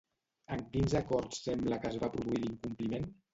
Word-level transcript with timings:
En 0.55 0.63
quins 0.71 0.95
acords 0.99 1.41
sembla 1.49 1.79
que 1.85 1.89
es 1.91 2.01
va 2.05 2.11
produir 2.17 2.41
l'incompliment? 2.47 3.07